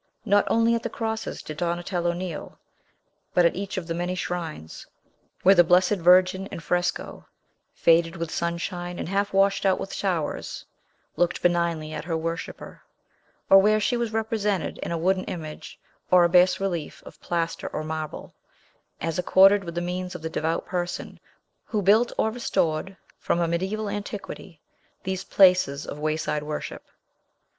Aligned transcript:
Not 0.25 0.45
only 0.49 0.73
at 0.73 0.81
the 0.81 0.89
crosses 0.89 1.43
did 1.43 1.57
Donatello 1.57 2.13
kneel, 2.13 2.57
but 3.35 3.45
at 3.45 3.55
each 3.55 3.77
of 3.77 3.85
the 3.85 3.93
many 3.93 4.15
shrines, 4.15 4.87
where 5.43 5.53
the 5.53 5.63
Blessed 5.63 5.97
Virgin 5.97 6.47
in 6.47 6.59
fresco 6.59 7.27
faded 7.75 8.15
with 8.15 8.31
sunshine 8.31 8.97
and 8.97 9.07
half 9.07 9.31
washed 9.31 9.63
out 9.63 9.79
with 9.79 9.93
showers 9.93 10.65
looked 11.17 11.43
benignly 11.43 11.93
at 11.93 12.05
her 12.05 12.17
worshipper; 12.17 12.81
or 13.47 13.59
where 13.59 13.79
she 13.79 13.95
was 13.95 14.11
represented 14.11 14.79
in 14.79 14.91
a 14.91 14.97
wooden 14.97 15.23
image, 15.25 15.79
or 16.09 16.23
a 16.23 16.29
bas 16.29 16.59
relief 16.59 17.03
of 17.05 17.21
plaster 17.21 17.67
or 17.67 17.83
marble, 17.83 18.33
as 18.99 19.19
accorded 19.19 19.63
with 19.63 19.75
the 19.75 19.81
means 19.81 20.15
of 20.15 20.23
the 20.23 20.31
devout 20.31 20.65
person 20.65 21.19
who 21.65 21.79
built, 21.79 22.11
or 22.17 22.31
restored 22.31 22.97
from 23.19 23.39
a 23.39 23.47
mediaeval 23.47 23.87
antiquity, 23.87 24.59
these 25.03 25.23
places 25.23 25.85
of 25.85 25.99
wayside 25.99 26.41
worship. 26.41 26.87